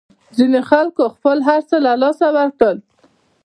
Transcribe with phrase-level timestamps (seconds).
[0.37, 2.77] ځینو خلکو خپل هرڅه له لاسه ورکړل.